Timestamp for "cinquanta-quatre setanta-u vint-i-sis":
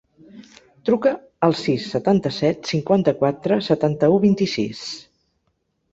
2.71-4.83